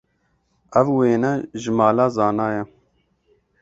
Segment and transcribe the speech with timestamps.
[0.79, 1.31] Ev wêne
[1.61, 2.63] ji mala Zana ye.